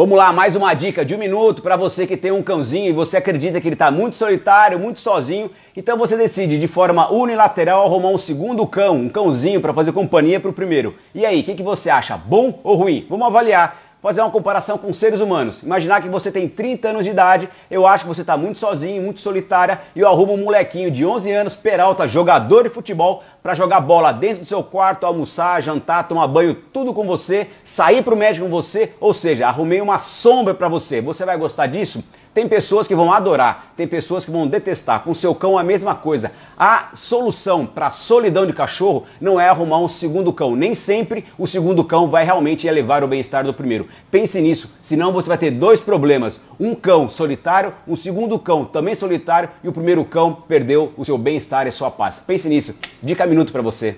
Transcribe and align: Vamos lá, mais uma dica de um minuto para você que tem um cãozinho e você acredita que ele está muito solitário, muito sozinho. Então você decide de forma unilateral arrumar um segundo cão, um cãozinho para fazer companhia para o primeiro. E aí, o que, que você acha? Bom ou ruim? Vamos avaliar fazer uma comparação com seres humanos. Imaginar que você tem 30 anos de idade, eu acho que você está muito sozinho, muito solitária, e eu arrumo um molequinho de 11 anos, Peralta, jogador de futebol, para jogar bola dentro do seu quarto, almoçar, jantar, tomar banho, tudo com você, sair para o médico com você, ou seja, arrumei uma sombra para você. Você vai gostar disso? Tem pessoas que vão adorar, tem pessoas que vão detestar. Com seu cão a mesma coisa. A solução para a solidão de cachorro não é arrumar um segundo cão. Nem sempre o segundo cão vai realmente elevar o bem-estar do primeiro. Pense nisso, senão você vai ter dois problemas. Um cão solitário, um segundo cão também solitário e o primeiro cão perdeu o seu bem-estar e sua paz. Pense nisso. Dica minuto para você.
Vamos 0.00 0.16
lá, 0.16 0.32
mais 0.32 0.56
uma 0.56 0.72
dica 0.72 1.04
de 1.04 1.14
um 1.14 1.18
minuto 1.18 1.60
para 1.60 1.76
você 1.76 2.06
que 2.06 2.16
tem 2.16 2.32
um 2.32 2.42
cãozinho 2.42 2.88
e 2.88 2.92
você 2.92 3.18
acredita 3.18 3.60
que 3.60 3.68
ele 3.68 3.74
está 3.74 3.90
muito 3.90 4.16
solitário, 4.16 4.78
muito 4.78 4.98
sozinho. 4.98 5.50
Então 5.76 5.98
você 5.98 6.16
decide 6.16 6.58
de 6.58 6.66
forma 6.66 7.12
unilateral 7.12 7.84
arrumar 7.84 8.08
um 8.08 8.16
segundo 8.16 8.66
cão, 8.66 8.96
um 8.96 9.10
cãozinho 9.10 9.60
para 9.60 9.74
fazer 9.74 9.92
companhia 9.92 10.40
para 10.40 10.48
o 10.48 10.54
primeiro. 10.54 10.96
E 11.14 11.26
aí, 11.26 11.42
o 11.42 11.44
que, 11.44 11.54
que 11.54 11.62
você 11.62 11.90
acha? 11.90 12.16
Bom 12.16 12.60
ou 12.64 12.76
ruim? 12.76 13.04
Vamos 13.10 13.26
avaliar 13.26 13.89
fazer 14.02 14.20
uma 14.20 14.30
comparação 14.30 14.78
com 14.78 14.92
seres 14.92 15.20
humanos. 15.20 15.62
Imaginar 15.62 16.00
que 16.00 16.08
você 16.08 16.30
tem 16.30 16.48
30 16.48 16.88
anos 16.88 17.04
de 17.04 17.10
idade, 17.10 17.48
eu 17.70 17.86
acho 17.86 18.04
que 18.04 18.08
você 18.08 18.22
está 18.22 18.36
muito 18.36 18.58
sozinho, 18.58 19.02
muito 19.02 19.20
solitária, 19.20 19.80
e 19.94 20.00
eu 20.00 20.08
arrumo 20.08 20.34
um 20.34 20.44
molequinho 20.44 20.90
de 20.90 21.04
11 21.04 21.30
anos, 21.30 21.54
Peralta, 21.54 22.08
jogador 22.08 22.62
de 22.62 22.70
futebol, 22.70 23.22
para 23.42 23.54
jogar 23.54 23.80
bola 23.80 24.12
dentro 24.12 24.40
do 24.40 24.46
seu 24.46 24.62
quarto, 24.62 25.04
almoçar, 25.04 25.62
jantar, 25.62 26.08
tomar 26.08 26.26
banho, 26.26 26.54
tudo 26.54 26.92
com 26.92 27.04
você, 27.04 27.48
sair 27.64 28.02
para 28.02 28.14
o 28.14 28.16
médico 28.16 28.46
com 28.46 28.50
você, 28.50 28.92
ou 29.00 29.14
seja, 29.14 29.46
arrumei 29.46 29.80
uma 29.80 29.98
sombra 29.98 30.54
para 30.54 30.68
você. 30.68 31.00
Você 31.00 31.24
vai 31.24 31.36
gostar 31.36 31.66
disso? 31.66 32.02
Tem 32.32 32.46
pessoas 32.46 32.86
que 32.86 32.94
vão 32.94 33.12
adorar, 33.12 33.72
tem 33.76 33.88
pessoas 33.88 34.24
que 34.24 34.30
vão 34.30 34.46
detestar. 34.46 35.02
Com 35.02 35.12
seu 35.14 35.34
cão 35.34 35.58
a 35.58 35.64
mesma 35.64 35.96
coisa. 35.96 36.30
A 36.62 36.90
solução 36.94 37.64
para 37.64 37.86
a 37.86 37.90
solidão 37.90 38.44
de 38.44 38.52
cachorro 38.52 39.06
não 39.18 39.40
é 39.40 39.48
arrumar 39.48 39.78
um 39.78 39.88
segundo 39.88 40.30
cão. 40.30 40.54
Nem 40.54 40.74
sempre 40.74 41.24
o 41.38 41.46
segundo 41.46 41.82
cão 41.82 42.10
vai 42.10 42.22
realmente 42.22 42.66
elevar 42.66 43.02
o 43.02 43.08
bem-estar 43.08 43.42
do 43.42 43.54
primeiro. 43.54 43.88
Pense 44.10 44.38
nisso, 44.42 44.70
senão 44.82 45.10
você 45.10 45.26
vai 45.26 45.38
ter 45.38 45.52
dois 45.52 45.80
problemas. 45.80 46.38
Um 46.60 46.74
cão 46.74 47.08
solitário, 47.08 47.72
um 47.88 47.96
segundo 47.96 48.38
cão 48.38 48.66
também 48.66 48.94
solitário 48.94 49.48
e 49.64 49.68
o 49.68 49.72
primeiro 49.72 50.04
cão 50.04 50.34
perdeu 50.46 50.92
o 50.98 51.04
seu 51.06 51.16
bem-estar 51.16 51.66
e 51.66 51.72
sua 51.72 51.90
paz. 51.90 52.22
Pense 52.26 52.46
nisso. 52.46 52.74
Dica 53.02 53.24
minuto 53.24 53.52
para 53.52 53.62
você. 53.62 53.96